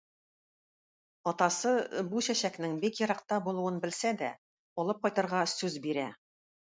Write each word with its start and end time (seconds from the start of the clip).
Атасы 1.31 1.73
бу 2.13 2.23
чәчәкнең 2.27 2.73
бик 2.85 3.01
еракта 3.03 3.39
булуын 3.49 3.79
белсә 3.85 4.15
дә, 4.23 4.31
алып 4.85 5.05
кайтырга 5.05 5.45
сүз 5.53 5.77
бирә. 5.85 6.09